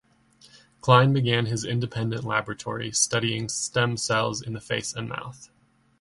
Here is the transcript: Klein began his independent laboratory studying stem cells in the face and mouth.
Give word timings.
Klein 0.81 1.13
began 1.13 1.45
his 1.45 1.63
independent 1.63 2.23
laboratory 2.23 2.91
studying 2.91 3.47
stem 3.49 3.97
cells 3.97 4.41
in 4.41 4.53
the 4.53 4.59
face 4.59 4.95
and 4.95 5.07
mouth. 5.07 5.51